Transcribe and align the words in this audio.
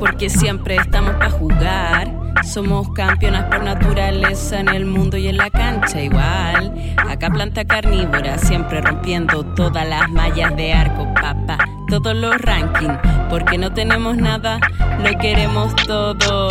porque 0.00 0.30
siempre 0.30 0.76
estamos 0.76 1.14
para 1.16 1.30
jugar. 1.30 2.10
Somos 2.42 2.88
campeonas 2.94 3.44
por 3.44 3.62
naturaleza 3.62 4.58
en 4.58 4.68
el 4.70 4.86
mundo 4.86 5.18
y 5.18 5.28
en 5.28 5.36
la 5.36 5.50
cancha 5.50 6.00
igual. 6.00 6.72
Acá 6.96 7.28
planta 7.28 7.64
carnívora, 7.64 8.38
siempre 8.38 8.80
rompiendo 8.80 9.44
todas 9.54 9.86
las 9.86 10.10
mallas 10.10 10.56
de 10.56 10.72
arco, 10.72 11.06
papá. 11.14 11.58
Todos 11.88 12.16
los 12.16 12.40
rankings, 12.40 12.98
porque 13.28 13.58
no 13.58 13.72
tenemos 13.72 14.16
nada, 14.16 14.58
lo 15.04 15.18
queremos 15.18 15.76
todo. 15.86 16.48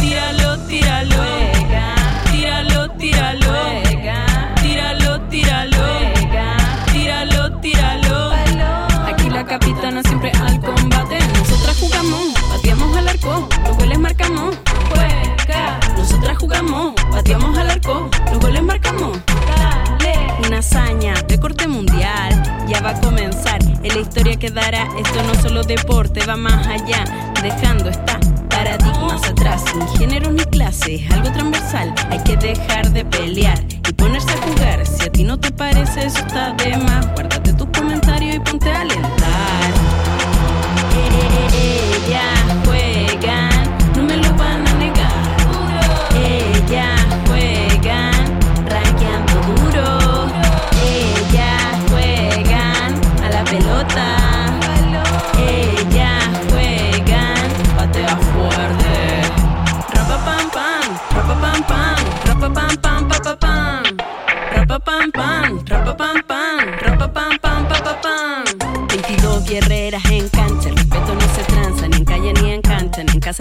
Tíralo, 0.00 0.58
tíralo, 0.66 1.22
tíralo, 2.30 2.90
tíralo, 2.92 3.89
hazaña 20.60 21.14
de 21.26 21.40
corte 21.40 21.66
mundial, 21.66 22.30
ya 22.68 22.80
va 22.80 22.90
a 22.90 23.00
comenzar. 23.00 23.62
En 23.82 23.94
la 23.94 24.00
historia 24.00 24.36
quedará, 24.36 24.86
esto 24.98 25.22
no 25.22 25.34
solo 25.40 25.62
deporte, 25.62 26.24
va 26.26 26.36
más 26.36 26.66
allá, 26.66 27.04
dejando 27.42 27.88
esta 27.88 28.20
paradigmas 28.50 29.26
atrás, 29.26 29.64
sin 29.72 29.88
género 29.98 30.30
ni 30.30 30.44
clase, 30.44 31.06
algo 31.12 31.32
transversal. 31.32 31.94
Hay 32.10 32.22
que 32.24 32.36
dejar 32.36 32.90
de 32.90 33.06
pelear 33.06 33.58
y 33.88 33.92
ponerse 33.94 34.30
a 34.32 34.36
jugar. 34.42 34.86
Si 34.86 35.04
a 35.04 35.10
ti 35.10 35.24
no 35.24 35.38
te 35.38 35.50
parece, 35.50 36.06
eso 36.06 36.18
está 36.18 36.52
de 36.52 36.76
más. 36.76 37.06
Guárdate 37.14 37.54
tus 37.54 37.68
comentarios 37.68 38.36
y 38.36 38.40
ponte 38.40 38.70
a 38.70 38.80
alentar. 38.82 39.70
Ellas 42.06 42.56
juegan, 42.66 42.79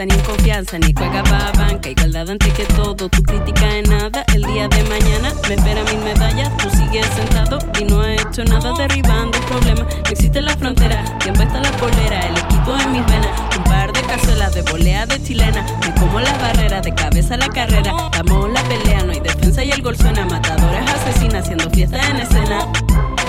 ni 0.05 0.13
en 0.13 0.21
confianza, 0.21 0.79
ni 0.79 0.93
juega 0.93 1.23
pa' 1.23 1.51
banca, 1.57 1.89
igualdad 1.89 2.29
antes 2.29 2.53
que 2.53 2.63
todo, 2.65 3.09
tu 3.09 3.21
crítica 3.23 3.77
en 3.77 3.89
nada, 3.89 4.23
el 4.33 4.43
día 4.43 4.67
de 4.67 4.83
mañana 4.83 5.33
me 5.47 5.55
espera 5.55 5.83
mil 5.83 5.97
medallas, 5.99 6.55
tú 6.57 6.69
sigues 6.69 7.05
sentado 7.07 7.59
y 7.79 7.83
no 7.85 8.01
has 8.01 8.21
hecho 8.21 8.45
nada 8.45 8.71
derribando 8.77 9.37
el 9.37 9.43
problema, 9.45 9.81
no 9.83 10.09
existe 10.09 10.41
la 10.41 10.55
frontera, 10.55 11.03
siempre 11.21 11.43
está 11.43 11.59
la 11.59 11.71
polera, 11.71 12.19
el 12.27 12.37
equipo 12.37 12.77
en 12.77 12.91
mis 12.93 13.05
venas, 13.07 13.27
un 13.57 13.63
par 13.65 13.91
de 13.91 14.01
cazuelas 14.01 14.53
de 14.55 14.61
volea 14.63 15.05
de 15.05 15.21
chilena, 15.21 15.65
me 15.81 15.93
como 15.95 16.19
las 16.19 16.39
barreras, 16.41 16.83
de 16.83 16.93
cabeza 16.93 17.35
la 17.35 17.47
carrera, 17.49 17.93
damos 18.13 18.51
la 18.51 18.63
pelea, 18.63 19.03
no 19.03 19.11
hay 19.11 19.19
defensa 19.19 19.63
y 19.63 19.71
el 19.71 19.81
gol 19.81 19.97
suena, 19.97 20.25
matadoras 20.25 20.89
asesinas, 20.93 21.43
haciendo 21.43 21.69
fiesta 21.71 21.99
en 22.09 22.17
escena. 22.17 22.67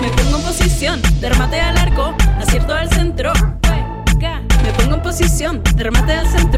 Me 0.00 0.08
pongo 0.10 0.36
en 0.38 0.42
posición 0.44 1.02
de 1.20 1.28
remate 1.28 1.60
al 1.60 1.76
arco, 1.76 2.14
acierto 2.38 2.74
al 2.74 2.88
centro. 2.90 3.32
Me 4.62 4.72
pongo 4.72 4.96
en 4.96 5.02
posición 5.02 5.62
de 5.74 5.82
remate 5.82 6.12
al 6.12 6.28
centro, 6.28 6.49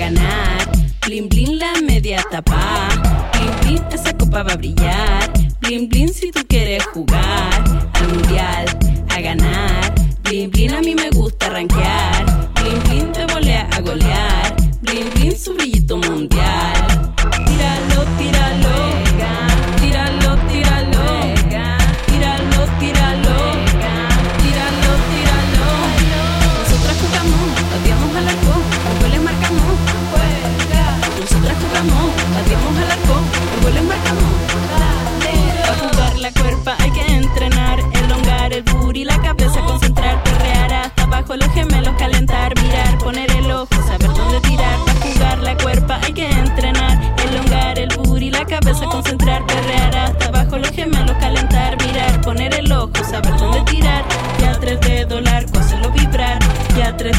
ganar. 0.00 0.58
Blin 1.06 1.28
blin 1.28 1.58
la 1.58 1.72
media 1.82 2.24
tapa. 2.30 2.88
Blin 3.32 3.52
blin 3.60 3.82
esa 3.92 4.16
copa 4.16 4.42
va 4.42 4.52
a 4.52 4.56
brillar. 4.56 5.30
Blin 5.60 5.88
blin 5.88 6.08
si 6.08 6.30
tú 6.32 6.40
quieres 6.48 6.84
jugar 6.94 7.62
al 7.92 8.08
mundial, 8.08 8.64
a 9.10 9.20
ganar. 9.20 9.94
Blin 10.22 10.50
blin 10.50 10.72
a 10.74 10.80
mí 10.80 10.94
me 10.94 11.10
gusta 11.10 11.50
rankear. 11.50 12.24
Blin 12.54 12.80
blin 12.84 13.12
te 13.12 13.26
volea 13.26 13.68
a 13.76 13.80
golear. 13.80 14.56
Blin 14.80 15.06
blin 15.14 15.36
su 15.36 15.52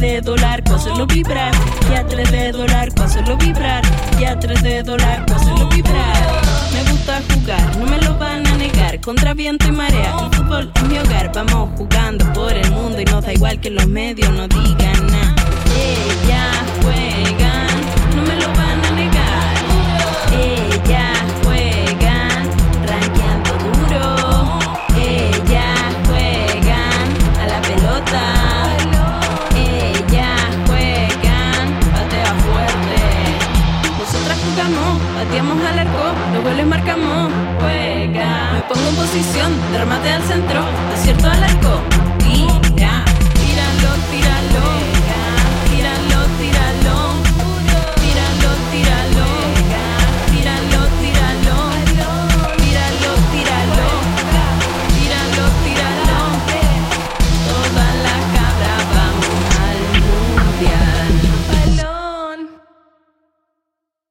de 0.02 0.20
dólar, 0.20 0.64
hacerlo 0.74 1.06
vibrar. 1.06 1.54
Ya 1.92 2.04
tres 2.08 2.32
de 2.32 2.52
dólar, 2.52 2.90
hacerlo 3.02 3.38
vibrar. 3.38 3.84
Ya 4.20 4.38
tres 4.40 4.62
de 4.64 4.82
dólar, 4.82 5.26
hacerlo 5.34 5.70
vibrar. 5.70 6.42
Me 6.74 6.92
gusta 6.92 7.22
jugar, 7.32 7.78
no 7.78 7.86
me 7.86 7.98
lo 8.02 8.18
van 8.18 8.46
a 8.48 8.58
negar. 8.58 9.00
Contra 9.00 9.36
viento 9.36 9.68
y 9.68 9.72
marea, 9.72 10.16
el 10.20 10.36
fútbol 10.36 10.72
es 10.76 10.84
mi 10.84 10.98
hogar. 10.98 11.32
Vamos 11.34 11.70
jugando 11.78 12.34
por 12.34 12.52
el 12.52 12.70
mundo 12.72 13.00
y 13.00 13.06
nos 13.06 13.24
da 13.24 13.32
igual 13.32 13.60
que 13.62 13.70
los 13.70 13.88
medios 13.88 14.32
no 14.34 14.48
digan 14.48 14.81
Jugamos, 34.52 35.00
batíamos 35.16 35.66
al 35.66 35.80
arco, 35.80 36.12
los 36.34 36.44
goles 36.44 36.68
marcamos. 36.68 37.32
Juega. 37.62 38.52
Me 38.54 38.62
pongo 38.64 38.90
en 38.90 38.96
posición 38.96 39.52
de 39.72 39.78
remate 39.78 40.10
al 40.10 40.24
centro, 40.24 40.60
acierto 40.94 41.28
al 41.30 41.44
arco. 41.44 42.01